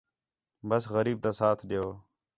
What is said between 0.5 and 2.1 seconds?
بس غریب تا ساتھ ݙیؤ